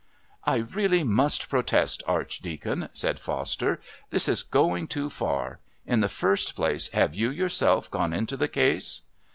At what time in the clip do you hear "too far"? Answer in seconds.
4.87-5.59